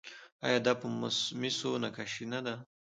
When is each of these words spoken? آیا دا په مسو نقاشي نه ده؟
آیا 0.45 0.59
دا 0.67 0.73
په 0.81 0.87
مسو 1.41 1.69
نقاشي 1.83 2.25
نه 2.33 2.39
ده؟ 2.45 2.55